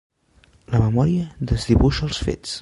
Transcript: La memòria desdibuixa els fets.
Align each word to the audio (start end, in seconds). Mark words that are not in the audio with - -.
La 0.75 0.79
memòria 0.85 1.29
desdibuixa 1.53 2.05
els 2.09 2.23
fets. 2.31 2.59